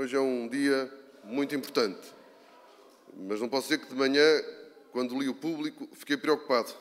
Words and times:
Hoje 0.00 0.14
é 0.14 0.20
um 0.20 0.46
dia 0.46 0.88
muito 1.24 1.56
importante, 1.56 2.14
mas 3.16 3.40
não 3.40 3.48
posso 3.48 3.68
dizer 3.68 3.80
que 3.80 3.88
de 3.88 3.96
manhã, 3.96 4.22
quando 4.92 5.18
li 5.18 5.28
o 5.28 5.34
público, 5.34 5.88
fiquei 5.92 6.16
preocupado, 6.16 6.72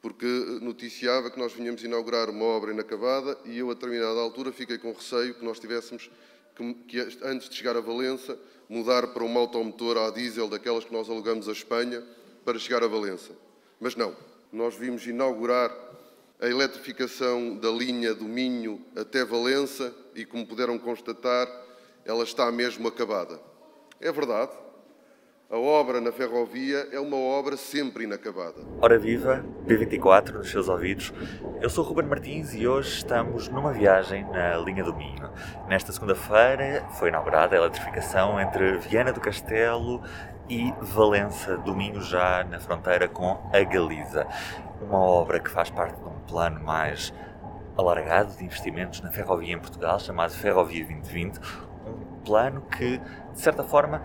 porque 0.00 0.26
noticiava 0.60 1.30
que 1.30 1.38
nós 1.38 1.52
vinhamos 1.52 1.80
inaugurar 1.84 2.28
uma 2.28 2.44
obra 2.44 2.72
inacabada 2.72 3.38
e 3.44 3.56
eu, 3.56 3.70
a 3.70 3.74
determinada 3.74 4.18
altura, 4.18 4.50
fiquei 4.50 4.78
com 4.78 4.90
receio 4.90 5.34
que 5.34 5.44
nós 5.44 5.60
tivéssemos 5.60 6.10
que, 6.56 6.74
que 6.88 6.98
antes 7.22 7.48
de 7.48 7.54
chegar 7.54 7.76
a 7.76 7.80
Valença, 7.80 8.36
mudar 8.68 9.06
para 9.06 9.22
uma 9.22 9.38
automotor 9.38 9.96
a 9.96 10.10
diesel 10.10 10.48
daquelas 10.48 10.84
que 10.84 10.92
nós 10.92 11.08
alugamos 11.08 11.48
a 11.48 11.52
Espanha 11.52 12.02
para 12.44 12.58
chegar 12.58 12.82
a 12.82 12.88
Valença. 12.88 13.30
Mas 13.78 13.94
não, 13.94 14.16
nós 14.52 14.74
vimos 14.74 15.06
inaugurar 15.06 15.70
a 16.40 16.48
eletrificação 16.48 17.56
da 17.58 17.70
linha 17.70 18.12
do 18.12 18.24
Minho 18.24 18.84
até 18.96 19.24
Valença 19.24 19.94
e, 20.16 20.26
como 20.26 20.44
puderam 20.44 20.76
constatar, 20.80 21.48
ela 22.04 22.24
está 22.24 22.50
mesmo 22.50 22.88
acabada. 22.88 23.40
É 24.00 24.10
verdade. 24.10 24.50
A 25.48 25.58
obra 25.58 26.00
na 26.00 26.10
ferrovia 26.10 26.88
é 26.90 26.98
uma 26.98 27.16
obra 27.16 27.58
sempre 27.58 28.04
inacabada. 28.04 28.56
Ora 28.80 28.98
viva, 28.98 29.44
P24 29.66 30.32
nos 30.32 30.50
seus 30.50 30.66
ouvidos. 30.66 31.12
Eu 31.60 31.68
sou 31.68 31.84
Ruben 31.84 32.06
Martins 32.06 32.54
e 32.54 32.66
hoje 32.66 32.96
estamos 32.96 33.48
numa 33.48 33.70
viagem 33.70 34.24
na 34.30 34.56
linha 34.56 34.82
do 34.82 34.96
Minho. 34.96 35.30
Nesta 35.68 35.92
segunda-feira 35.92 36.88
foi 36.92 37.10
inaugurada 37.10 37.54
a 37.54 37.58
eletrificação 37.58 38.40
entre 38.40 38.78
Viana 38.78 39.12
do 39.12 39.20
Castelo 39.20 40.02
e 40.48 40.72
Valença 40.80 41.58
do 41.58 41.76
Minho, 41.76 42.00
já 42.00 42.44
na 42.44 42.58
fronteira 42.58 43.06
com 43.06 43.38
a 43.52 43.60
Galiza. 43.62 44.26
Uma 44.80 44.98
obra 44.98 45.38
que 45.38 45.50
faz 45.50 45.68
parte 45.68 46.00
de 46.00 46.08
um 46.08 46.18
plano 46.20 46.60
mais 46.64 47.12
alargado 47.76 48.34
de 48.36 48.44
investimentos 48.44 49.00
na 49.00 49.10
ferrovia 49.10 49.54
em 49.54 49.58
Portugal, 49.58 49.98
chamado 50.00 50.32
Ferrovia 50.32 50.84
2020, 50.84 51.40
plano 52.22 52.62
que, 52.62 52.98
de 52.98 53.40
certa 53.40 53.62
forma, 53.62 54.02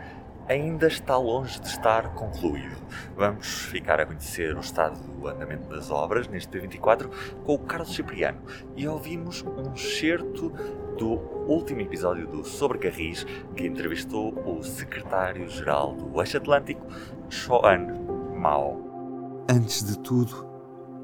ainda 0.48 0.88
está 0.88 1.18
longe 1.18 1.60
de 1.60 1.68
estar 1.68 2.14
concluído. 2.14 2.78
Vamos 3.16 3.66
ficar 3.66 4.00
a 4.00 4.06
conhecer 4.06 4.56
o 4.56 4.60
estado 4.60 4.98
do 5.00 5.28
andamento 5.28 5.70
das 5.70 5.92
obras 5.92 6.28
neste 6.28 6.58
P24 6.58 7.10
com 7.44 7.54
o 7.54 7.60
Carlos 7.60 7.94
Cipriano 7.94 8.40
e 8.76 8.88
ouvimos 8.88 9.44
um 9.44 9.74
excerto 9.74 10.50
do 10.98 11.20
último 11.48 11.82
episódio 11.82 12.28
do 12.28 12.44
Sobre 12.44 12.80
Carris 12.80 13.26
que 13.56 13.68
entrevistou 13.68 14.34
o 14.46 14.64
secretário-geral 14.64 15.94
do 15.94 16.20
Eixo 16.20 16.38
Atlântico, 16.38 16.86
Joan 17.30 17.94
Mao. 18.36 19.46
Antes 19.50 19.84
de 19.84 20.00
tudo, 20.00 20.48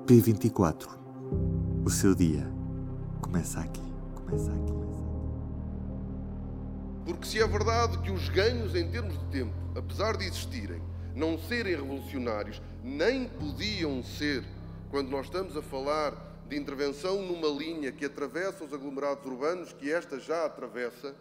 P24. 0.05 0.88
O 1.86 1.89
seu 1.89 2.16
dia 2.16 2.48
começa 3.22 3.59
aqui, 3.59 3.83
começa 4.16 4.52
aqui. 4.52 4.73
Porque 7.06 7.26
se 7.26 7.42
é 7.42 7.46
verdade 7.46 7.98
que 7.98 8.12
os 8.12 8.30
ganhos 8.30 8.73
em 8.76 8.90
termos 8.90 9.20
de 9.20 9.26
tempo, 9.26 9.54
apesar 9.76 10.16
de 10.16 10.26
existirem, 10.26 10.82
não 11.14 11.38
serem 11.38 11.76
revolucionários, 11.76 12.62
nem 12.82 13.28
podiam 13.28 14.02
ser 14.02 14.44
quando 14.90 15.10
nós 15.10 15.26
estamos 15.26 15.58
a 15.58 15.62
falar 15.62 16.14
de 16.48 16.56
intervenção 16.56 17.22
numa 17.22 17.48
linha 17.48 17.92
que 17.92 18.06
atravessa 18.06 18.64
os 18.64 18.73
aglomerados 18.73 19.26
urbanos, 19.26 19.73
que 19.73 19.92
esta 19.92 20.18
já 20.18 20.45
atravessa, 20.45 21.14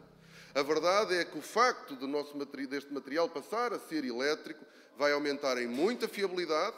a 0.54 0.62
verdade 0.62 1.14
é 1.14 1.24
que 1.24 1.38
o 1.38 1.42
facto 1.42 1.96
de 1.96 2.06
nosso, 2.06 2.36
deste 2.68 2.92
material 2.92 3.28
passar 3.28 3.72
a 3.72 3.78
ser 3.78 4.04
elétrico 4.04 4.64
vai 4.96 5.10
aumentar 5.12 5.56
em 5.56 5.66
muita 5.66 6.06
fiabilidade, 6.06 6.76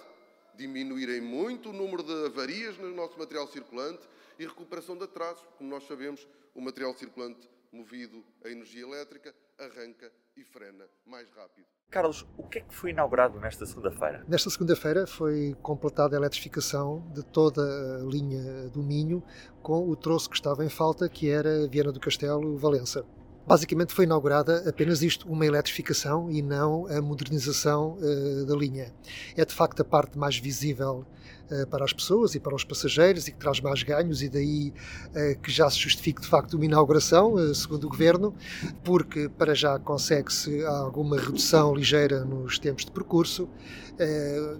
diminuir 0.56 1.10
em 1.10 1.20
muito 1.20 1.70
o 1.70 1.72
número 1.72 2.02
de 2.02 2.26
avarias 2.26 2.78
no 2.78 2.94
nosso 2.94 3.18
material 3.18 3.48
circulante 3.48 4.08
e 4.38 4.46
recuperação 4.46 4.96
de 4.96 5.04
atrasos. 5.04 5.44
Como 5.58 5.68
nós 5.68 5.86
sabemos, 5.86 6.26
o 6.54 6.60
material 6.60 6.94
circulante 6.94 7.48
movido 7.74 8.24
a 8.44 8.48
energia 8.48 8.82
elétrica, 8.82 9.34
arranca 9.58 10.10
e 10.36 10.44
frena 10.44 10.84
mais 11.04 11.28
rápido. 11.30 11.66
Carlos, 11.90 12.26
o 12.36 12.42
que 12.44 12.58
é 12.58 12.60
que 12.62 12.74
foi 12.74 12.90
inaugurado 12.90 13.38
nesta 13.38 13.66
segunda-feira? 13.66 14.24
Nesta 14.26 14.50
segunda-feira 14.50 15.06
foi 15.06 15.54
completada 15.62 16.16
a 16.16 16.18
eletrificação 16.18 17.06
de 17.12 17.22
toda 17.22 17.62
a 17.62 18.04
linha 18.04 18.68
do 18.70 18.82
Minho 18.82 19.22
com 19.62 19.88
o 19.88 19.94
troço 19.94 20.28
que 20.28 20.36
estava 20.36 20.64
em 20.64 20.68
falta, 20.68 21.08
que 21.08 21.28
era 21.28 21.68
Viana 21.68 21.92
do 21.92 22.00
Castelo 22.00 22.56
Valença. 22.56 23.04
Basicamente 23.46 23.92
foi 23.92 24.06
inaugurada 24.06 24.66
apenas 24.68 25.02
isto, 25.02 25.30
uma 25.30 25.44
eletrificação 25.44 26.30
e 26.30 26.40
não 26.40 26.86
a 26.86 27.00
modernização 27.02 27.98
uh, 27.98 28.46
da 28.46 28.56
linha. 28.56 28.92
É 29.36 29.44
de 29.44 29.52
facto 29.52 29.80
a 29.80 29.84
parte 29.84 30.18
mais 30.18 30.38
visível 30.38 31.00
uh, 31.00 31.43
para 31.70 31.84
as 31.84 31.92
pessoas 31.92 32.34
e 32.34 32.40
para 32.40 32.54
os 32.54 32.64
passageiros 32.64 33.28
e 33.28 33.32
que 33.32 33.38
traz 33.38 33.60
mais 33.60 33.82
ganhos 33.82 34.22
e 34.22 34.28
daí 34.28 34.72
uh, 35.10 35.38
que 35.40 35.50
já 35.50 35.68
se 35.68 35.78
justifique 35.78 36.20
de 36.20 36.26
facto 36.26 36.54
uma 36.54 36.64
inauguração, 36.64 37.36
segundo 37.54 37.84
o 37.84 37.88
Governo, 37.88 38.34
porque 38.82 39.28
para 39.28 39.54
já 39.54 39.78
consegue-se 39.78 40.64
alguma 40.64 41.18
redução 41.18 41.74
ligeira 41.74 42.24
nos 42.24 42.58
tempos 42.58 42.84
de 42.84 42.90
percurso, 42.90 43.48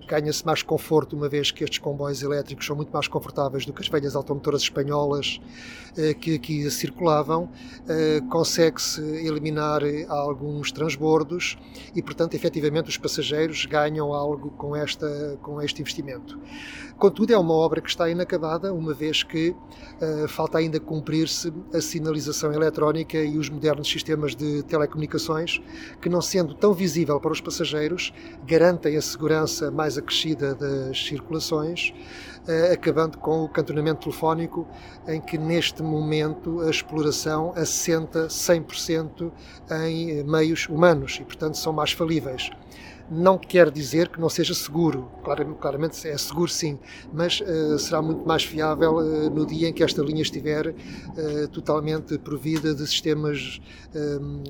ganha-se 0.06 0.46
mais 0.46 0.62
conforto 0.62 1.16
uma 1.16 1.28
vez 1.28 1.50
que 1.50 1.64
estes 1.64 1.78
comboios 1.78 2.22
elétricos 2.22 2.66
são 2.66 2.76
muito 2.76 2.92
mais 2.92 3.08
confortáveis 3.08 3.66
do 3.66 3.72
que 3.72 3.82
as 3.82 3.88
velhas 3.88 4.14
automotoras 4.14 4.62
espanholas 4.62 5.40
que 6.20 6.36
aqui 6.36 6.70
circulavam, 6.70 7.50
consegue 8.30 8.64
consegue-se 8.64 9.00
eliminar 9.26 9.82
eh, 9.82 10.06
alguns 10.08 10.72
transbordos 10.72 11.58
e, 11.94 12.02
portanto, 12.02 12.34
efetivamente 12.34 12.88
os 12.88 12.96
passageiros 12.96 13.66
ganham 13.66 14.12
algo 14.12 14.50
com, 14.52 14.74
esta, 14.74 15.38
com 15.42 15.60
este 15.60 15.80
investimento. 15.80 16.38
Contudo, 16.98 17.32
é 17.32 17.38
uma 17.38 17.54
obra 17.54 17.80
que 17.80 17.88
está 17.88 18.08
inacabada, 18.08 18.72
uma 18.72 18.94
vez 18.94 19.22
que 19.22 19.50
uh, 19.50 20.28
falta 20.28 20.58
ainda 20.58 20.78
cumprir-se 20.78 21.52
a 21.72 21.80
sinalização 21.80 22.52
eletrónica 22.52 23.18
e 23.18 23.36
os 23.36 23.48
modernos 23.48 23.88
sistemas 23.88 24.34
de 24.34 24.62
telecomunicações, 24.62 25.60
que, 26.00 26.08
não 26.08 26.22
sendo 26.22 26.54
tão 26.54 26.72
visível 26.72 27.20
para 27.20 27.32
os 27.32 27.40
passageiros, 27.40 28.12
garantem 28.46 28.96
a 28.96 29.02
segurança 29.02 29.70
mais 29.70 29.98
acrescida 29.98 30.54
das 30.54 31.04
circulações 31.04 31.92
eh, 32.46 32.72
acabando 32.74 33.16
com 33.16 33.42
o 33.42 33.48
cantonamento 33.48 34.02
telefónico, 34.02 34.66
em 35.08 35.18
que 35.18 35.38
neste 35.38 35.82
momento 35.82 36.60
a 36.60 36.68
exploração 36.68 37.54
assenta 37.56 38.26
100% 38.26 39.32
em 39.86 40.22
meios 40.24 40.68
humanos 40.68 41.18
e, 41.20 41.24
portanto, 41.24 41.56
são 41.56 41.72
mais 41.72 41.92
falíveis 41.92 42.50
não 43.10 43.36
quer 43.38 43.70
dizer 43.70 44.08
que 44.08 44.20
não 44.20 44.28
seja 44.28 44.54
seguro. 44.54 45.10
Claramente 45.60 46.08
é 46.08 46.16
seguro 46.16 46.50
sim, 46.50 46.78
mas 47.12 47.40
uh, 47.40 47.78
será 47.78 48.00
muito 48.00 48.26
mais 48.26 48.44
fiável 48.44 48.96
uh, 48.96 49.30
no 49.30 49.46
dia 49.46 49.68
em 49.68 49.72
que 49.72 49.82
esta 49.82 50.02
linha 50.02 50.22
estiver 50.22 50.68
uh, 50.68 51.48
totalmente 51.48 52.18
provida 52.18 52.74
de 52.74 52.86
sistemas 52.86 53.60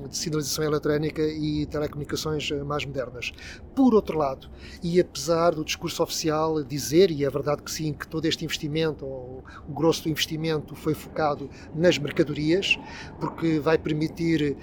de 0.09 0.17
sinalização 0.17 0.63
eletrónica 0.63 1.21
e 1.21 1.67
telecomunicações 1.67 2.49
mais 2.65 2.83
modernas. 2.83 3.31
Por 3.75 3.93
outro 3.93 4.17
lado, 4.17 4.49
e 4.81 4.99
apesar 4.99 5.53
do 5.53 5.63
discurso 5.63 6.01
oficial 6.01 6.63
dizer, 6.63 7.11
e 7.11 7.23
é 7.23 7.29
verdade 7.29 7.61
que 7.61 7.71
sim, 7.71 7.93
que 7.93 8.07
todo 8.07 8.25
este 8.25 8.43
investimento, 8.43 9.05
ou 9.05 9.43
o 9.67 9.73
grosso 9.73 10.03
do 10.03 10.09
investimento, 10.09 10.75
foi 10.75 10.95
focado 10.95 11.47
nas 11.75 11.99
mercadorias, 11.99 12.79
porque 13.19 13.59
vai 13.59 13.77
permitir 13.77 14.57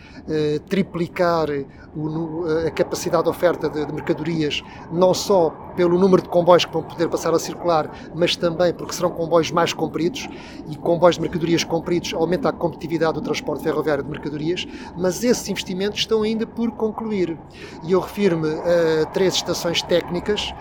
triplicar 0.69 1.49
o, 1.95 2.45
a 2.67 2.71
capacidade 2.71 3.23
de 3.23 3.29
oferta 3.29 3.69
de 3.69 3.81
de 3.87 3.93
mercadorias, 3.93 4.62
não 4.91 5.12
só 5.15 5.50
pelo 5.76 5.98
número 5.98 6.22
de 6.22 6.28
comboios 6.28 6.65
que 6.65 6.72
vão 6.72 6.82
poder 6.82 7.09
passar 7.09 7.32
a 7.32 7.38
circular, 7.38 7.91
mas 8.15 8.37
também 8.37 8.75
porque 8.75 8.94
serão 8.94 9.10
comboios 9.10 9.50
mais 9.50 9.72
compridos 9.72 10.28
e 10.69 10.76
comboios 10.76 11.16
de 11.16 11.22
mercadorias 11.22 11.65
compridos 11.65 12.12
aumenta 12.12 12.50
a 12.50 12.53
competitividade 12.53 13.15
do 13.15 13.22
transporte 13.22 13.62
ferroviário 13.62 14.04
de 14.04 14.10
mercadorias, 14.10 14.66
mas 14.97 15.25
esses 15.25 15.48
investimentos 15.48 16.00
estão 16.00 16.22
ainda 16.22 16.47
por 16.47 16.70
concluir. 16.72 17.38
E 17.84 17.93
eu 17.93 18.00
refiro-me 18.00 18.48
a 18.48 19.06
três 19.06 19.34
estações 19.34 19.81
técnicas, 19.82 20.53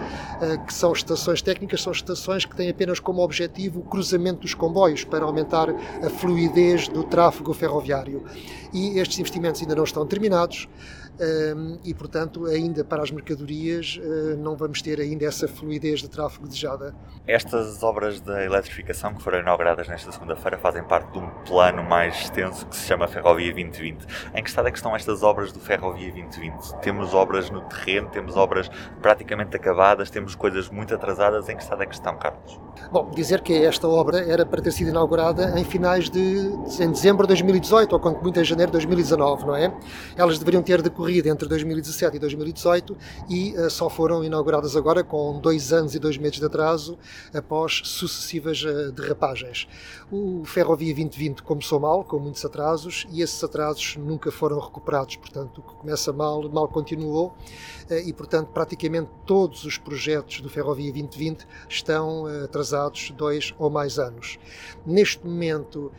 que 0.65 0.73
são 0.73 0.93
estações 0.93 1.41
técnicas, 1.41 1.81
são 1.81 1.91
estações 1.91 2.45
que 2.45 2.55
têm 2.55 2.69
apenas 2.69 2.99
como 2.99 3.21
objetivo 3.21 3.81
o 3.81 3.83
cruzamento 3.83 4.41
dos 4.41 4.53
comboios 4.53 5.03
para 5.03 5.25
aumentar 5.25 5.69
a 5.69 6.09
fluidez 6.09 6.87
do 6.87 7.03
tráfego 7.03 7.53
ferroviário. 7.53 8.23
E 8.73 8.97
estes 8.97 9.19
investimentos 9.19 9.61
ainda 9.61 9.75
não 9.75 9.83
estão 9.83 10.05
terminados 10.05 10.69
e, 11.83 11.93
portanto, 11.93 12.45
ainda 12.45 12.83
para 12.83 13.03
as 13.03 13.11
mercadorias 13.11 13.99
ah, 14.01 14.35
não 14.37 14.55
vamos 14.55 14.81
ter 14.81 14.99
ainda 14.99 15.25
essa 15.25 15.47
fluidez 15.47 16.01
de 16.01 16.09
tráfego 16.09 16.47
desejada. 16.47 16.95
Estas 17.27 17.83
obras 17.83 18.19
da 18.19 18.43
eletrificação 18.43 19.13
que 19.13 19.21
foram 19.21 19.39
inauguradas 19.39 19.87
nesta 19.87 20.11
segunda-feira 20.11 20.57
fazem 20.57 20.83
parte 20.83 21.11
de 21.11 21.19
um 21.19 21.29
plano 21.45 21.83
mais 21.83 22.15
extenso 22.15 22.65
que 22.65 22.75
se 22.75 22.87
chama 22.87 23.07
Ferrovia 23.07 23.53
2020. 23.53 24.05
Em 24.33 24.43
que 24.43 24.49
estado 24.49 24.67
é 24.67 24.71
que 24.71 24.77
estão 24.77 24.95
estas 24.95 25.21
obras 25.21 25.51
do 25.51 25.59
Ferrovia 25.59 26.11
2020? 26.11 26.79
Temos 26.81 27.13
obras 27.13 27.49
no 27.49 27.61
terreno, 27.61 28.09
temos 28.09 28.35
obras 28.35 28.69
praticamente 29.01 29.55
acabadas, 29.55 30.09
temos 30.09 30.35
coisas 30.35 30.69
muito 30.69 30.93
atrasadas. 30.93 31.47
Em 31.47 31.55
que 31.55 31.63
estado 31.63 31.83
é 31.83 31.85
que 31.85 31.93
estão, 31.93 32.17
Carlos? 32.17 32.59
Bom, 32.91 33.11
dizer 33.11 33.41
que 33.41 33.53
esta 33.53 33.87
obra 33.87 34.19
era 34.19 34.45
para 34.45 34.61
ter 34.61 34.71
sido 34.71 34.89
inaugurada 34.89 35.59
em 35.59 35.63
finais 35.63 36.09
de 36.09 36.51
em 36.79 36.91
dezembro 36.91 37.23
de 37.23 37.29
2018 37.29 37.93
ou 37.93 37.99
quando 37.99 38.21
muito 38.21 38.39
em 38.39 38.43
janeiro 38.43 38.71
de 38.71 38.77
2019, 38.77 39.45
não 39.45 39.55
é? 39.55 39.71
Elas 40.15 40.39
deveriam 40.39 40.63
ter 40.63 40.81
decorrido 40.81 41.10
decorrida 41.11 41.29
entre 41.29 41.47
2017 41.47 42.15
e 42.15 42.19
2018 42.19 42.97
e 43.29 43.53
uh, 43.53 43.69
só 43.69 43.89
foram 43.89 44.23
inauguradas 44.23 44.75
agora 44.75 45.03
com 45.03 45.39
dois 45.39 45.73
anos 45.73 45.93
e 45.93 45.99
dois 45.99 46.17
meses 46.17 46.39
de 46.39 46.45
atraso 46.45 46.97
após 47.33 47.81
sucessivas 47.83 48.63
uh, 48.63 48.91
derrapagens. 48.93 49.67
O 50.09 50.43
Ferrovia 50.45 50.93
2020 50.93 51.43
começou 51.43 51.79
mal, 51.79 52.05
com 52.05 52.17
muitos 52.17 52.43
atrasos, 52.45 53.05
e 53.11 53.21
esses 53.21 53.43
atrasos 53.43 53.97
nunca 53.97 54.31
foram 54.31 54.59
recuperados. 54.59 55.17
Portanto, 55.17 55.59
o 55.59 55.61
que 55.61 55.75
começa 55.75 56.13
mal, 56.13 56.49
mal 56.49 56.67
continuou, 56.67 57.35
e 58.05 58.13
portanto, 58.13 58.49
praticamente 58.49 59.09
todos 59.25 59.63
os 59.65 59.77
projetos 59.77 60.41
do 60.41 60.49
Ferrovia 60.49 60.91
2020 60.91 61.47
estão 61.69 62.25
atrasados 62.43 63.11
dois 63.11 63.53
ou 63.57 63.69
mais 63.69 63.99
anos. 63.99 64.37
Neste 64.85 65.25
momento, 65.25 65.91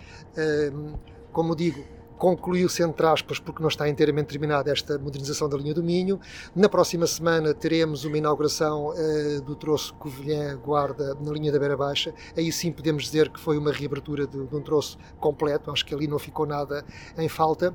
como 1.33 1.57
digo, 1.57 1.83
concluiu-se, 2.23 2.81
entre 2.85 3.05
aspas, 3.05 3.41
porque 3.41 3.61
não 3.61 3.69
está 3.69 3.89
inteiramente 3.89 4.29
terminada 4.29 4.71
esta 4.71 4.97
modernização 4.97 5.49
da 5.49 5.57
linha 5.57 5.75
do 5.75 5.83
Minho. 5.83 6.21
Na 6.55 6.69
próxima 6.69 7.05
semana 7.05 7.53
teremos 7.53 8.05
uma 8.05 8.17
inauguração 8.17 8.91
uh, 8.91 9.41
do 9.41 9.57
troço 9.57 9.93
Covilhã-Guarda 9.95 11.17
na 11.21 11.33
linha 11.33 11.51
da 11.51 11.59
Beira 11.59 11.77
Baixa. 11.77 12.15
Aí 12.37 12.53
sim 12.53 12.71
podemos 12.71 13.03
dizer 13.03 13.29
que 13.29 13.41
foi 13.41 13.59
uma 13.59 13.73
reabertura 13.73 14.25
de, 14.25 14.47
de 14.47 14.55
um 14.55 14.61
troço 14.61 14.97
completo, 15.19 15.69
acho 15.73 15.85
que 15.85 15.93
ali 15.93 16.07
não 16.07 16.17
ficou 16.17 16.47
nada 16.47 16.85
em 17.19 17.29
falta. 17.29 17.75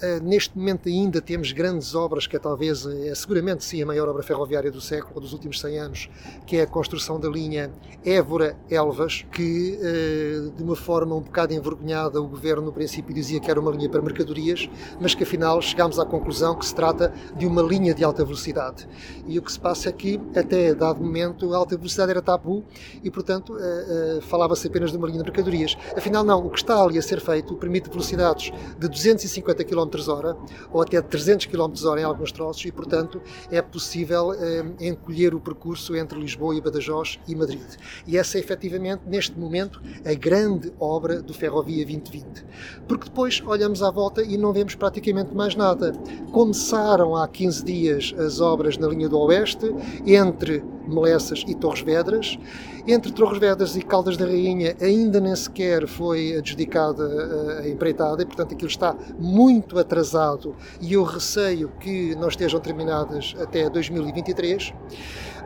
Uh, 0.00 0.22
neste 0.22 0.56
momento 0.56 0.88
ainda 0.88 1.20
temos 1.20 1.50
grandes 1.50 1.96
obras, 1.96 2.28
que 2.28 2.36
é 2.36 2.38
talvez, 2.38 2.86
é 2.86 3.12
seguramente 3.16 3.64
sim 3.64 3.82
a 3.82 3.86
maior 3.86 4.08
obra 4.08 4.22
ferroviária 4.22 4.70
do 4.70 4.80
século, 4.80 5.20
dos 5.20 5.32
últimos 5.32 5.58
100 5.60 5.78
anos, 5.80 6.10
que 6.46 6.58
é 6.58 6.62
a 6.62 6.66
construção 6.68 7.18
da 7.18 7.28
linha 7.28 7.72
Évora-Elvas, 8.04 9.26
que 9.32 9.76
uh, 9.76 10.50
de 10.52 10.62
uma 10.62 10.76
forma 10.76 11.16
um 11.16 11.20
bocado 11.20 11.52
envergonhada 11.52 12.22
o 12.22 12.28
governo 12.28 12.62
no 12.62 12.72
princípio 12.72 13.12
dizia 13.12 13.40
que 13.40 13.50
era 13.50 13.58
uma 13.58 13.72
linha 13.72 13.87
para 13.88 14.00
mercadorias, 14.00 14.68
mas 15.00 15.14
que 15.14 15.22
afinal 15.22 15.60
chegámos 15.60 15.98
à 15.98 16.04
conclusão 16.04 16.54
que 16.54 16.66
se 16.66 16.74
trata 16.74 17.12
de 17.36 17.46
uma 17.46 17.62
linha 17.62 17.94
de 17.94 18.04
alta 18.04 18.24
velocidade. 18.24 18.88
E 19.26 19.38
o 19.38 19.42
que 19.42 19.52
se 19.52 19.58
passa 19.58 19.88
é 19.88 19.92
que, 19.92 20.20
até 20.36 20.74
dado 20.74 21.00
momento, 21.00 21.52
a 21.54 21.56
alta 21.56 21.76
velocidade 21.76 22.10
era 22.10 22.22
tabu 22.22 22.64
e, 23.02 23.10
portanto, 23.10 23.54
uh, 23.54 24.18
uh, 24.18 24.22
falava-se 24.22 24.66
apenas 24.66 24.90
de 24.90 24.96
uma 24.96 25.06
linha 25.06 25.18
de 25.18 25.24
mercadorias. 25.24 25.76
Afinal, 25.96 26.24
não, 26.24 26.46
o 26.46 26.50
que 26.50 26.58
está 26.58 26.82
ali 26.82 26.98
a 26.98 27.02
ser 27.02 27.20
feito 27.20 27.54
permite 27.56 27.88
velocidades 27.88 28.52
de 28.78 28.88
250 28.88 29.64
km 29.64 30.08
hora 30.08 30.36
ou 30.72 30.82
até 30.82 31.00
300 31.00 31.46
km 31.46 31.72
hora 31.86 32.00
em 32.00 32.04
alguns 32.04 32.32
troços 32.32 32.64
e, 32.64 32.72
portanto, 32.72 33.20
é 33.50 33.60
possível 33.60 34.30
uh, 34.30 34.34
encolher 34.80 35.34
o 35.34 35.40
percurso 35.40 35.96
entre 35.96 36.18
Lisboa 36.18 36.54
e 36.54 36.60
Badajoz 36.60 37.18
e 37.26 37.34
Madrid. 37.34 37.60
E 38.06 38.16
essa 38.16 38.38
é 38.38 38.40
efetivamente, 38.40 39.02
neste 39.06 39.38
momento, 39.38 39.80
a 40.04 40.14
grande 40.14 40.72
obra 40.78 41.20
do 41.20 41.34
Ferrovia 41.34 41.84
2020. 41.84 42.44
Porque 42.86 43.04
depois 43.04 43.42
olhamos 43.44 43.77
olhamos 43.78 43.82
à 43.82 43.90
volta 43.90 44.22
e 44.22 44.36
não 44.36 44.52
vemos 44.52 44.74
praticamente 44.74 45.34
mais 45.34 45.54
nada. 45.54 45.92
Começaram 46.32 47.14
há 47.14 47.26
15 47.26 47.64
dias 47.64 48.14
as 48.18 48.40
obras 48.40 48.76
na 48.76 48.88
linha 48.88 49.08
do 49.08 49.18
Oeste, 49.18 49.72
entre 50.06 50.62
Melessas 50.88 51.44
e 51.46 51.54
Torres 51.54 51.82
Vedras. 51.82 52.38
Entre 52.86 53.12
Torres 53.12 53.38
Vedras 53.38 53.76
e 53.76 53.82
Caldas 53.82 54.16
da 54.16 54.24
Rainha 54.24 54.74
ainda 54.80 55.20
nem 55.20 55.36
sequer 55.36 55.86
foi 55.86 56.36
adjudicada 56.36 57.04
eh, 57.04 57.62
a 57.64 57.68
empreitada 57.68 58.22
e, 58.22 58.26
portanto, 58.26 58.54
aquilo 58.54 58.70
está 58.70 58.96
muito 59.18 59.78
atrasado 59.78 60.56
e 60.80 60.94
eu 60.94 61.02
receio 61.02 61.70
que 61.80 62.14
não 62.16 62.28
estejam 62.28 62.58
terminadas 62.60 63.34
até 63.38 63.68
2023. 63.68 64.72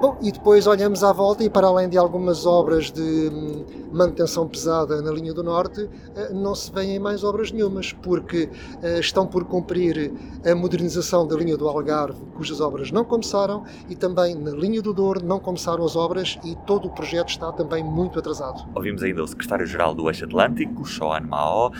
Bom, 0.01 0.19
e 0.21 0.33
depois 0.33 0.67
olhamos 0.67 1.05
à 1.05 1.13
volta 1.13 1.45
e 1.45 1.51
para 1.51 1.67
além 1.67 1.89
de 1.89 1.97
algumas 1.97 2.45
obras 2.45 2.91
de 2.91 3.01
hum, 3.01 3.65
manutenção 3.93 4.49
pesada 4.49 5.01
na 5.01 5.13
linha 5.13 5.33
do 5.33 5.45
Norte, 5.45 5.89
eh, 6.17 6.33
não 6.33 6.55
se 6.55 6.73
vêem 6.73 6.99
mais 6.99 7.23
obras 7.23 7.53
nenhumas, 7.53 7.93
porque 7.93 8.49
eh, 8.83 8.99
estão 8.99 9.27
por 9.27 9.45
cumprir 9.45 10.13
a 10.45 10.55
modernização 10.55 11.27
da 11.27 11.37
linha 11.37 11.57
do 11.57 11.69
Algarve, 11.69 12.21
cujas 12.35 12.61
obras 12.61 12.91
não 12.91 13.05
começaram, 13.05 13.65
e 13.89 13.95
também 13.95 14.35
na 14.35 14.51
linha 14.51 14.83
do 14.83 14.93
Douro 14.93 15.25
não 15.33 15.41
começaram 15.41 15.83
as 15.83 15.97
obras 15.97 16.39
e 16.45 16.55
todo 16.67 16.89
o 16.89 16.91
projeto 16.91 17.31
está 17.31 17.51
também 17.53 17.83
muito 17.83 18.19
atrasado. 18.19 18.69
Ouvimos 18.75 19.03
ainda 19.03 19.23
o 19.23 19.27
secretário-geral 19.27 19.95
do 19.95 20.11
Eixo 20.11 20.27
Atlântico, 20.27 20.85
Joan 20.85 21.23
Mao, 21.23 21.73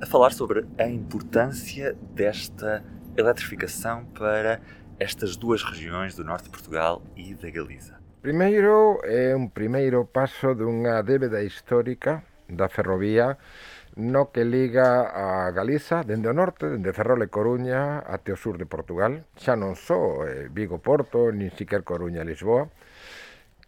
a 0.00 0.06
falar 0.06 0.30
sobre 0.30 0.64
a 0.78 0.86
importância 0.86 1.96
desta 2.14 2.84
eletrificação 3.16 4.04
para 4.16 4.60
estas 5.00 5.36
duas 5.36 5.60
regiões 5.64 6.14
do 6.14 6.22
norte 6.22 6.44
de 6.44 6.50
Portugal 6.50 7.02
e 7.16 7.34
da 7.34 7.50
Galiza? 7.50 7.98
Primeiro, 8.22 9.00
é 9.02 9.34
un 9.34 9.48
primeiro 9.48 10.04
paso 10.04 10.54
dunha 10.54 11.02
débeda 11.02 11.42
histórica 11.42 12.22
da 12.48 12.68
ferrovía 12.68 13.36
no 13.96 14.30
que 14.30 14.44
liga 14.44 15.10
a 15.10 15.50
Galiza 15.50 16.04
dende 16.04 16.28
o 16.28 16.32
norte, 16.32 16.70
dende 16.70 16.92
Ferrol 16.92 17.22
e 17.24 17.26
Coruña 17.26 18.06
até 18.06 18.32
o 18.32 18.36
sur 18.36 18.56
de 18.56 18.66
Portugal, 18.66 19.26
xa 19.34 19.58
non 19.58 19.74
só 19.74 20.22
eh, 20.30 20.46
Vigo-Porto, 20.46 21.34
nin 21.34 21.50
siquer 21.50 21.82
Coruña-Lisboa, 21.82 22.70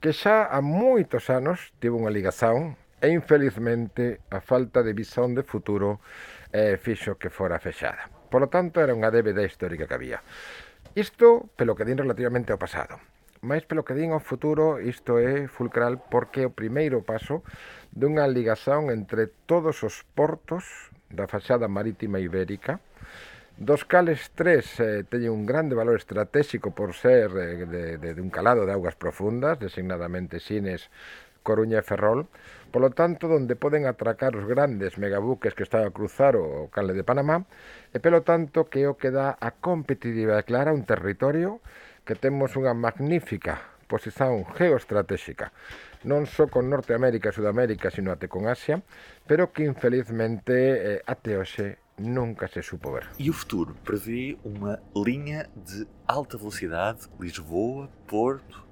que 0.03 0.11
xa 0.11 0.51
há 0.51 0.59
moitos 0.59 1.31
anos 1.31 1.71
tivo 1.79 1.95
unha 1.95 2.11
ligazón 2.11 2.75
e 2.99 3.15
infelizmente 3.15 4.19
a 4.35 4.43
falta 4.43 4.83
de 4.83 4.99
visón 4.99 5.39
de 5.39 5.47
futuro 5.47 6.03
eh, 6.51 6.75
fixo 6.75 7.23
que 7.23 7.31
fora 7.31 7.63
fechada. 7.63 8.11
Por 8.27 8.43
lo 8.43 8.51
tanto, 8.51 8.83
era 8.83 8.99
unha 8.99 9.15
débeda 9.15 9.47
histórica 9.47 9.87
que 9.87 9.95
había. 9.95 10.19
Isto 10.99 11.47
pelo 11.55 11.79
que 11.79 11.87
din 11.87 12.03
relativamente 12.03 12.51
ao 12.51 12.59
pasado. 12.59 12.99
Mais 13.47 13.63
pelo 13.63 13.87
que 13.87 13.95
din 13.95 14.11
ao 14.11 14.19
futuro, 14.19 14.83
isto 14.83 15.23
é 15.23 15.47
fulcral 15.47 16.03
porque 16.11 16.43
é 16.43 16.51
o 16.51 16.57
primeiro 16.59 17.07
paso 17.07 17.47
dunha 17.95 18.27
ligazón 18.27 18.91
entre 18.91 19.31
todos 19.47 19.87
os 19.87 20.03
portos 20.19 20.91
da 21.15 21.31
fachada 21.31 21.71
marítima 21.71 22.19
ibérica 22.19 22.83
dos 23.63 23.85
cales 23.85 24.33
tres 24.35 24.81
eh, 24.81 25.07
teñen 25.07 25.31
un 25.31 25.47
grande 25.47 25.79
valor 25.79 25.95
estratégico 25.95 26.75
por 26.75 26.99
ser 26.99 27.31
eh, 27.39 27.63
de, 27.63 27.99
de, 27.99 28.15
de 28.15 28.21
un 28.21 28.27
calado 28.27 28.67
de 28.67 28.75
augas 28.75 28.99
profundas, 28.99 29.59
designadamente 29.63 30.43
Sines, 30.43 30.91
Coruña 31.47 31.79
e 31.79 31.87
Ferrol, 31.87 32.27
polo 32.75 32.91
tanto, 32.91 33.31
donde 33.31 33.55
poden 33.55 33.87
atracar 33.87 34.35
os 34.35 34.51
grandes 34.51 34.99
megabuques 34.99 35.55
que 35.55 35.63
están 35.63 35.87
a 35.87 35.95
cruzar 35.95 36.35
o 36.35 36.75
canle 36.75 36.91
de 36.91 37.07
Panamá, 37.07 37.47
e 37.95 38.03
pelo 38.03 38.27
tanto 38.27 38.67
que 38.67 38.83
o 38.91 38.99
que 38.99 39.15
dá 39.15 39.39
a 39.39 39.55
competitividade 39.55 40.43
clara 40.43 40.75
un 40.75 40.83
territorio 40.83 41.63
que 42.03 42.19
temos 42.19 42.59
unha 42.59 42.75
magnífica 42.75 43.63
posición 43.87 44.43
geoestratégica, 44.59 45.55
non 46.03 46.27
só 46.27 46.51
con 46.51 46.67
Norteamérica 46.67 47.31
e 47.31 47.37
Sudamérica, 47.37 47.95
sino 47.95 48.11
até 48.11 48.27
con 48.27 48.51
Asia, 48.51 48.83
pero 49.29 49.55
que 49.55 49.63
infelizmente 49.69 50.99
eh, 50.99 51.03
até 51.07 51.39
hoxe 51.39 51.82
nunca 51.99 52.49
se 52.49 52.63
supo 52.63 52.93
ver. 52.93 53.09
E 53.19 53.31
o 53.31 53.33
futuro 53.33 53.75
prevê 53.85 54.37
uma 54.45 54.83
linha 54.95 55.49
de 55.55 55.87
alta 56.07 56.37
velocidade 56.37 57.09
Lisboa-Porto 57.21 58.65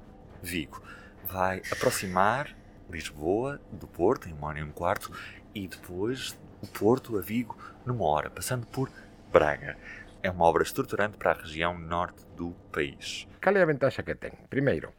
Vigo. 0.42 0.82
Vai 1.24 1.62
aproximar 1.70 2.56
Lisboa 2.90 3.60
do 3.70 3.86
Porto 3.86 4.28
em 4.28 4.32
uma 4.32 4.48
hora 4.48 4.58
e 4.58 4.62
um 4.62 4.72
quarto 4.72 5.12
e 5.54 5.68
depois 5.68 6.38
o 6.62 6.66
Porto 6.66 7.16
a 7.16 7.20
Vigo 7.20 7.56
numa 7.86 8.04
hora, 8.04 8.30
passando 8.30 8.66
por 8.66 8.90
Braga. 9.32 9.76
É 10.22 10.30
uma 10.30 10.44
obra 10.44 10.62
estruturante 10.62 11.16
para 11.16 11.32
a 11.32 11.34
região 11.34 11.78
norte 11.78 12.26
do 12.36 12.50
país. 12.72 13.26
Cal 13.40 13.56
é 13.56 13.62
a 13.62 13.66
ventaxa 13.66 14.02
que 14.02 14.14
ten? 14.14 14.32
Primeiro, 14.50 14.92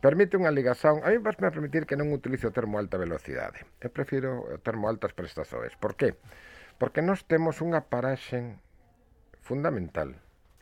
permite 0.00 0.36
unha 0.36 0.54
ligación... 0.54 1.02
A 1.04 1.10
mí 1.10 1.18
vas 1.18 1.36
me 1.36 1.50
permitir 1.50 1.84
que 1.84 1.96
non 1.96 2.08
utilice 2.14 2.46
o 2.46 2.54
termo 2.54 2.78
alta 2.78 2.96
velocidade. 2.96 3.60
Eu 3.80 3.90
prefiro 3.90 4.54
o 4.54 4.58
termo 4.62 4.88
altas 4.88 5.12
prestações. 5.12 5.76
Por 5.76 5.98
qué? 5.98 6.14
Porque 6.14 6.53
Porque 6.78 7.02
nós 7.02 7.24
temos 7.24 7.62
unha 7.62 7.86
paraxen 7.86 8.58
fundamental 9.44 10.18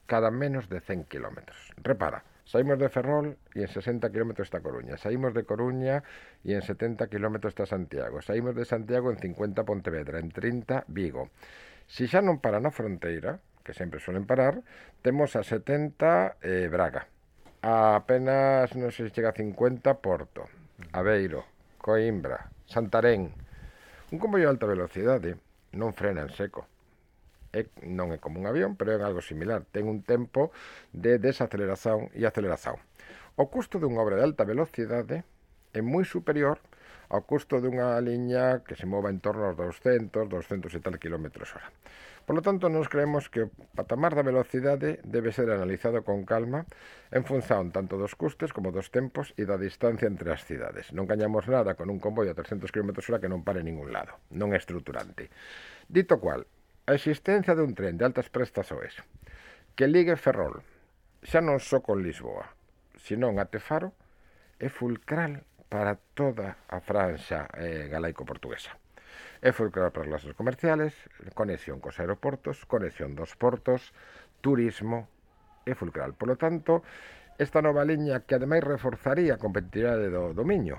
cada 0.06 0.28
menos 0.28 0.68
de 0.68 0.82
100 0.82 1.08
km. 1.08 1.48
Repara, 1.80 2.26
Saímos 2.44 2.78
de 2.78 2.88
Ferrol 2.90 3.38
e 3.54 3.62
en 3.62 3.70
60 3.70 4.10
km 4.10 4.42
está 4.42 4.60
Coruña. 4.60 4.98
Saímos 4.98 5.32
de 5.32 5.46
Coruña 5.46 6.02
e 6.42 6.52
en 6.52 6.62
70 6.62 7.06
km 7.06 7.48
está 7.48 7.64
Santiago. 7.64 8.20
Saímos 8.20 8.58
de 8.58 8.66
Santiago 8.66 9.08
en 9.14 9.18
50 9.18 9.64
Pontevedra, 9.64 10.18
en 10.18 10.28
30 10.28 10.84
Vigo. 10.90 11.30
Se 11.86 12.10
xa 12.10 12.18
non 12.20 12.42
para 12.42 12.58
na 12.58 12.74
fronteira, 12.74 13.38
que 13.62 13.72
sempre 13.72 14.02
suelen 14.02 14.26
parar, 14.26 14.60
temos 15.06 15.38
a 15.38 15.46
70 15.46 16.42
eh, 16.42 16.66
Braga. 16.66 17.06
A 17.62 17.94
apenas, 17.94 18.74
non 18.74 18.90
sei, 18.90 19.14
chega 19.14 19.30
a 19.30 19.38
50 19.38 20.02
Porto, 20.02 20.50
Aveiro, 20.90 21.46
Coimbra, 21.78 22.50
Santarén. 22.66 23.30
Un 24.10 24.18
comboio 24.18 24.50
de 24.50 24.52
alta 24.58 24.66
velocidade 24.66 25.38
non 25.72 25.92
frena 25.92 26.22
en 26.22 26.32
seco. 26.32 26.68
É, 27.52 27.68
non 27.84 28.16
é 28.16 28.18
como 28.20 28.40
un 28.40 28.48
avión, 28.48 28.76
pero 28.80 28.96
é 28.96 28.98
algo 29.00 29.20
similar. 29.20 29.64
Ten 29.74 29.84
un 29.88 30.00
tempo 30.00 30.52
de 30.92 31.20
desaceleración 31.20 32.08
e 32.16 32.24
aceleración. 32.24 32.80
O 33.36 33.48
custo 33.52 33.76
dunha 33.76 34.00
obra 34.00 34.16
de 34.16 34.24
alta 34.24 34.44
velocidade 34.48 35.24
é 35.72 35.80
moi 35.80 36.04
superior 36.04 36.60
ao 37.12 37.20
custo 37.28 37.60
dunha 37.60 38.00
liña 38.00 38.64
que 38.64 38.72
se 38.72 38.88
mova 38.88 39.12
en 39.12 39.20
torno 39.20 39.44
aos 39.44 39.56
200, 39.56 40.28
200 40.32 40.72
e 40.72 40.80
tal 40.80 40.96
kilómetros 40.96 41.52
hora. 41.52 41.68
Por 42.26 42.36
lo 42.36 42.42
tanto, 42.42 42.68
nos 42.68 42.88
creemos 42.88 43.26
que 43.28 43.46
o 43.46 43.50
patamar 43.74 44.14
da 44.14 44.22
velocidade 44.22 45.02
debe 45.02 45.34
ser 45.34 45.50
analizado 45.50 46.06
con 46.06 46.22
calma 46.22 46.64
en 47.10 47.26
función 47.26 47.74
tanto 47.74 47.98
dos 47.98 48.14
custes 48.14 48.54
como 48.54 48.70
dos 48.70 48.94
tempos 48.94 49.34
e 49.34 49.42
da 49.42 49.58
distancia 49.58 50.06
entre 50.06 50.30
as 50.30 50.46
cidades. 50.46 50.94
Non 50.94 51.10
cañamos 51.10 51.50
nada 51.50 51.74
con 51.74 51.90
un 51.90 51.98
convoi 51.98 52.30
a 52.30 52.38
300 52.38 52.70
km 52.70 52.94
h 53.02 53.18
que 53.18 53.30
non 53.32 53.42
pare 53.42 53.60
en 53.60 53.68
ningún 53.70 53.90
lado, 53.90 54.22
non 54.30 54.54
é 54.54 54.58
estruturante. 54.62 55.34
Dito 55.90 56.22
cual, 56.22 56.46
a 56.86 56.94
existencia 56.94 57.58
dun 57.58 57.74
tren 57.74 57.98
de 57.98 58.06
altas 58.06 58.30
prestas 58.30 58.70
oes 58.70 58.94
que 59.74 59.88
ligue 59.88 60.20
Ferrol, 60.20 60.60
xa 61.24 61.40
non 61.40 61.58
só 61.58 61.80
con 61.80 62.04
Lisboa, 62.04 62.52
senón 63.00 63.40
a 63.40 63.48
Faro, 63.58 63.96
é 64.60 64.68
fulcral 64.68 65.42
para 65.72 65.96
toda 66.14 66.60
a 66.68 66.78
franxa 66.84 67.48
eh, 67.56 67.88
galaico-portuguesa 67.88 68.81
e 69.42 69.50
fulcral 69.50 69.90
para 69.90 70.06
as 70.06 70.12
nosas 70.14 70.38
comerciales, 70.38 70.94
conexión 71.34 71.82
cos 71.82 71.98
aeroportos, 71.98 72.62
conexión 72.70 73.18
dos 73.18 73.34
portos, 73.34 73.90
turismo 74.38 75.10
e 75.66 75.74
fulcral. 75.74 76.14
Por 76.14 76.30
lo 76.30 76.36
tanto, 76.38 76.86
esta 77.42 77.58
nova 77.58 77.82
liña 77.82 78.22
que 78.22 78.38
ademais 78.38 78.62
reforzaría 78.62 79.34
a 79.34 79.42
competitividade 79.42 80.14
do, 80.14 80.30
do 80.30 80.46
Miño, 80.46 80.78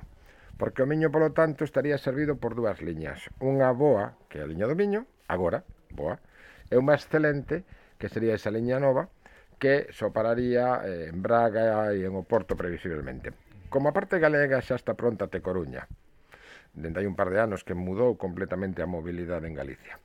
porque 0.56 0.80
o 0.80 0.88
Miño, 0.88 1.12
polo 1.12 1.36
tanto, 1.36 1.68
estaría 1.68 2.00
servido 2.00 2.40
por 2.40 2.56
dúas 2.56 2.80
liñas. 2.80 3.28
Unha 3.44 3.76
boa, 3.76 4.16
que 4.32 4.40
é 4.40 4.48
a 4.48 4.50
liña 4.50 4.64
do 4.64 4.80
Miño, 4.80 5.04
agora, 5.28 5.68
boa, 5.92 6.24
e 6.72 6.80
unha 6.80 6.96
excelente, 6.96 7.68
que 8.00 8.08
sería 8.08 8.40
esa 8.40 8.48
liña 8.48 8.80
nova, 8.80 9.12
que 9.60 9.92
sopararía 9.92 10.80
eh, 10.88 11.12
en 11.12 11.20
Braga 11.20 11.92
e 11.92 12.08
en 12.08 12.16
Oporto 12.16 12.56
previsiblemente. 12.56 13.36
Como 13.68 13.92
a 13.92 13.96
parte 13.96 14.24
galega 14.24 14.64
xa 14.64 14.80
está 14.80 14.96
pronta 14.96 15.28
te 15.28 15.44
Coruña, 15.44 15.84
dende 16.74 17.00
hai 17.00 17.08
un 17.08 17.16
par 17.16 17.30
de 17.30 17.40
anos 17.40 17.62
que 17.62 17.78
mudou 17.78 18.18
completamente 18.18 18.82
a 18.82 18.90
mobilidade 18.90 19.46
en 19.46 19.56
Galicia. 19.56 20.02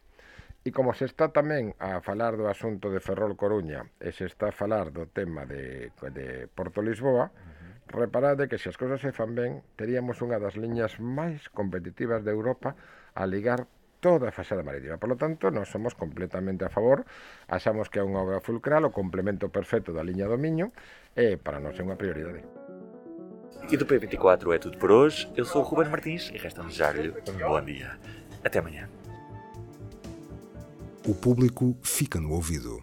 E 0.65 0.71
como 0.71 0.93
se 0.93 1.09
está 1.09 1.33
tamén 1.33 1.73
a 1.81 2.05
falar 2.05 2.37
do 2.37 2.45
asunto 2.45 2.93
de 2.93 3.01
Ferrol 3.01 3.41
Coruña 3.41 3.89
e 4.05 4.13
se 4.13 4.29
está 4.29 4.53
a 4.53 4.55
falar 4.55 4.93
do 4.93 5.09
tema 5.09 5.49
de, 5.49 5.89
de 6.13 6.45
Porto 6.53 6.85
Lisboa, 6.85 7.29
uh 7.29 7.33
-huh. 7.33 7.97
reparade 7.97 8.53
que 8.53 8.61
se 8.61 8.69
as 8.69 8.77
cousas 8.77 9.01
se 9.01 9.17
fan 9.17 9.33
ben, 9.33 9.65
teríamos 9.81 10.21
unha 10.21 10.37
das 10.37 10.61
liñas 10.61 11.01
máis 11.01 11.49
competitivas 11.49 12.21
de 12.21 12.37
Europa 12.37 12.77
a 13.17 13.25
ligar 13.25 13.65
toda 14.01 14.29
a 14.29 14.33
fachada 14.33 14.63
marítima. 14.63 14.99
Por 14.99 15.09
lo 15.09 15.17
tanto, 15.17 15.51
nós 15.51 15.69
somos 15.69 15.95
completamente 15.95 16.65
a 16.65 16.71
favor, 16.71 17.05
achamos 17.49 17.91
que 17.91 17.99
é 17.99 18.05
unha 18.05 18.23
obra 18.23 18.45
fulcral, 18.45 18.85
o 18.87 18.95
complemento 18.95 19.51
perfecto 19.51 19.91
da 19.97 20.07
liña 20.07 20.31
do 20.31 20.39
Miño, 20.39 20.71
e 21.17 21.41
para 21.41 21.59
nós 21.59 21.75
é 21.79 21.83
unha 21.83 21.99
prioridade. 21.99 22.68
E 23.71 23.77
do 23.77 23.85
P24 23.85 24.55
é 24.55 24.59
tudo 24.59 24.79
por 24.79 24.91
hoje. 24.91 25.31
Eu 25.37 25.45
sou 25.45 25.63
o 25.63 25.65
Ruben 25.65 25.89
Martins 25.89 26.31
e 26.33 26.39
resta-me 26.39 26.69
desejar-lhe 26.69 27.11
um 27.11 27.49
bom 27.49 27.61
dia. 27.61 27.99
Até 28.43 28.61
amanhã. 28.61 28.89
O 31.07 31.15
público 31.15 31.77
fica 31.83 32.21
no 32.21 32.33
ouvido. 32.33 32.83